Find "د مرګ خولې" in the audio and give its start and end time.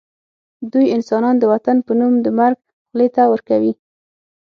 2.21-3.07